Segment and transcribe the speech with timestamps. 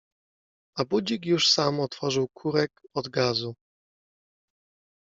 [0.77, 3.55] A budzik już sam otworzył kurek od gazu.